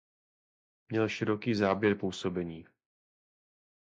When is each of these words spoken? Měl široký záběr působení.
Měl 0.89 1.09
široký 1.09 1.55
záběr 1.55 1.95
působení. 1.97 2.65